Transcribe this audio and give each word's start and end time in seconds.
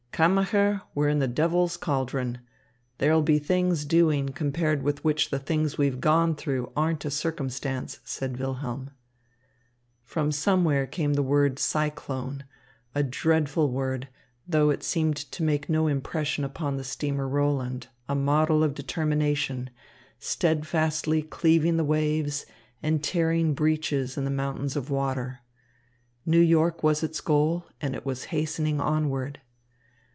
"Kammacher, 0.13 0.83
we're 0.93 1.09
in 1.09 1.17
the 1.17 1.27
devil's 1.27 1.77
cauldron. 1.77 2.41
There'll 2.99 3.23
be 3.23 3.39
things 3.39 3.85
doing 3.85 4.29
compared 4.29 4.83
with 4.83 5.03
which 5.03 5.31
the 5.31 5.39
things 5.39 5.79
we've 5.79 5.99
gone 5.99 6.35
through 6.35 6.71
aren't 6.75 7.05
a 7.05 7.09
circumstance," 7.09 7.99
said 8.03 8.37
Wilhelm. 8.37 8.91
From 10.03 10.31
somewhere 10.31 10.85
came 10.85 11.15
the 11.15 11.23
word, 11.23 11.57
"Cyclone," 11.57 12.43
a 12.93 13.01
dreadful 13.01 13.71
word, 13.71 14.09
though 14.47 14.69
it 14.69 14.83
seemed 14.83 15.15
to 15.17 15.41
make 15.41 15.67
no 15.69 15.87
impression 15.87 16.43
upon 16.43 16.77
the 16.77 16.83
steamer 16.83 17.27
Roland, 17.27 17.87
a 18.07 18.13
model 18.13 18.63
of 18.63 18.75
determination, 18.75 19.71
steadfastly 20.19 21.23
cleaving 21.23 21.77
the 21.77 21.83
waves 21.83 22.45
and 22.83 23.03
tearing 23.03 23.55
breaches 23.55 24.17
in 24.17 24.25
the 24.25 24.29
mountains 24.29 24.75
of 24.75 24.91
water. 24.91 25.39
New 26.27 26.37
York 26.39 26.83
was 26.83 27.01
its 27.01 27.19
goal, 27.21 27.65
and 27.79 27.95
it 27.95 28.05
was 28.05 28.25
hastening 28.25 28.79
onward. 28.79 29.41